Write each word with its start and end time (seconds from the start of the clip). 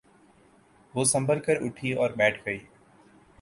وہ 0.93 1.03
سنبھل 1.03 1.39
کر 1.39 1.61
اٹھی 1.61 1.93
اور 1.93 2.09
بیٹھ 2.17 2.39
گئی۔ 2.45 2.59